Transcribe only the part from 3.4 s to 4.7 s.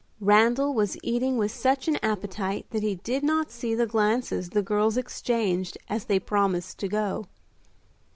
see the glances the